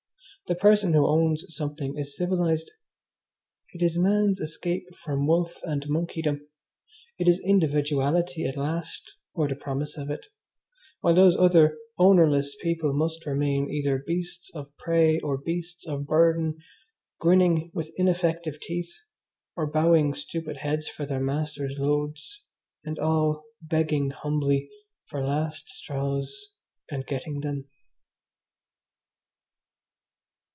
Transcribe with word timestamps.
The 0.47 0.55
person 0.55 0.91
who 0.91 1.07
owns 1.07 1.45
something 1.55 1.97
is 1.97 2.17
civilised. 2.17 2.69
It 3.73 3.81
is 3.81 3.97
man's 3.97 4.41
escape 4.41 4.83
from 4.97 5.25
wolf 5.25 5.63
and 5.63 5.83
monkeydom. 5.87 6.41
It 7.17 7.29
is 7.29 7.39
individuality 7.39 8.43
at 8.45 8.57
last, 8.57 9.15
or 9.33 9.47
the 9.47 9.55
promise 9.55 9.95
of 9.97 10.09
it, 10.09 10.25
while 10.99 11.13
those 11.15 11.37
other 11.37 11.77
ownerless 11.97 12.53
people 12.61 12.91
must 12.91 13.25
remain 13.25 13.69
either 13.69 14.03
beasts 14.05 14.51
of 14.53 14.75
prey 14.75 15.21
or 15.21 15.37
beasts 15.37 15.87
of 15.87 16.05
burden, 16.05 16.57
grinning 17.21 17.71
with 17.73 17.93
ineffective 17.95 18.59
teeth, 18.59 18.91
or 19.55 19.67
bowing 19.71 20.13
stupid 20.13 20.57
heads 20.57 20.89
for 20.89 21.05
their 21.05 21.21
masters' 21.21 21.77
loads, 21.79 22.43
and 22.83 22.99
all 22.99 23.45
begging 23.61 24.09
humbly 24.09 24.69
for 25.05 25.25
last 25.25 25.69
straws 25.69 26.53
and 26.89 27.05
getting 27.07 27.39
them. 27.39 27.69